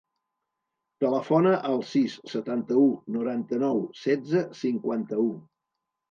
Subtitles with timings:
[1.03, 2.85] Telefona al sis, setanta-u,
[3.17, 5.29] noranta-nou, setze, cinquanta-u.